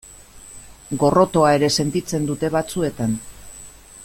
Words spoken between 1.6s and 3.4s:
sentitzen dute batzuetan.